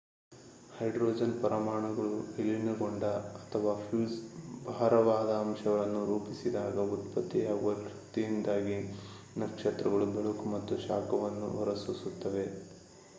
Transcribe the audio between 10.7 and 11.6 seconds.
ಶಾಖವನ್ನು